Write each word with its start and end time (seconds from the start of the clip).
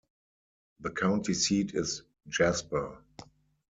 The 0.79 0.89
county 0.89 1.35
seat 1.35 1.75
is 1.75 2.01
Jasper. 2.27 3.03